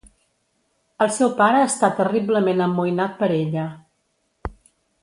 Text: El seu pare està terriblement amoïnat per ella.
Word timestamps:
El 1.05 1.11
seu 1.17 1.29
pare 1.41 1.59
està 1.67 1.91
terriblement 2.01 2.65
amoïnat 2.69 3.17
per 3.21 3.31
ella. 3.39 3.71